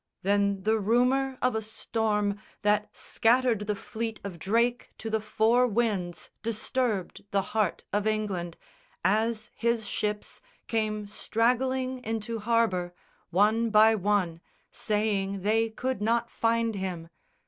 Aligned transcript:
Then 0.23 0.63
the 0.63 0.79
rumour 0.79 1.37
of 1.43 1.53
a 1.53 1.61
storm 1.61 2.41
That 2.63 2.89
scattered 2.97 3.67
the 3.67 3.75
fleet 3.75 4.19
of 4.23 4.39
Drake 4.39 4.89
to 4.97 5.11
the 5.11 5.21
four 5.21 5.67
winds 5.67 6.31
Disturbed 6.41 7.23
the 7.29 7.43
heart 7.53 7.83
of 7.93 8.07
England, 8.07 8.57
as 9.05 9.51
his 9.55 9.87
ships 9.87 10.41
Came 10.65 11.05
straggling 11.05 12.03
into 12.03 12.39
harbour, 12.39 12.95
one 13.29 13.69
by 13.69 13.93
one, 13.93 14.41
Saying 14.71 15.41
they 15.43 15.69
could 15.69 16.01
not 16.01 16.31
find 16.31 16.73
him. 16.73 17.07